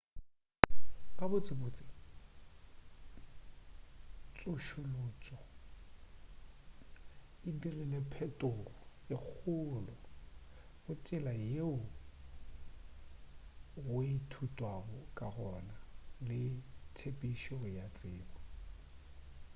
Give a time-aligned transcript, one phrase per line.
[1.17, 1.85] gabotsebotse
[4.37, 5.37] tsošološo
[7.49, 8.69] e dirile phetogo
[9.13, 9.95] e kgolo
[10.83, 11.73] go tsela yeo
[13.85, 15.77] go ithutwago ka gona
[16.27, 16.41] le
[16.95, 18.35] tshepedišo ya tsebo